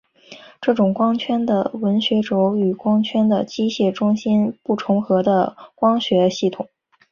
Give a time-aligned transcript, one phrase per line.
[0.59, 6.67] 这种光圈的光学轴与光圈的机械中心不重合的光学系统。